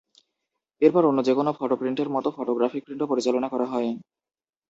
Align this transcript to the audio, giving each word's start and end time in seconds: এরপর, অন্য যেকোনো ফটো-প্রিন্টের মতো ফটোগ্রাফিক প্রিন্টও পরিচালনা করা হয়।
এরপর, 0.81 1.03
অন্য 1.05 1.19
যেকোনো 1.27 1.51
ফটো-প্রিন্টের 1.53 2.09
মতো 2.09 2.29
ফটোগ্রাফিক 2.31 2.81
প্রিন্টও 2.85 3.09
পরিচালনা 3.11 3.47
করা 3.49 3.65
হয়। 3.65 3.89